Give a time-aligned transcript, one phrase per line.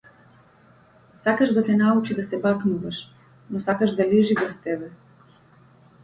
[1.25, 3.13] Сакаш да те научи да се бакнуваш,
[3.49, 4.89] но сакаш да лежи врз тебе.